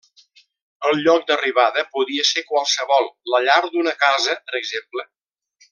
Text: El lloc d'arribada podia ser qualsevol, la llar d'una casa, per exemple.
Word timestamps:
El 0.91 1.01
lloc 1.07 1.27
d'arribada 1.27 1.83
podia 1.97 2.25
ser 2.31 2.45
qualsevol, 2.53 3.09
la 3.35 3.43
llar 3.49 3.61
d'una 3.69 3.95
casa, 4.07 4.39
per 4.49 4.59
exemple. 4.63 5.07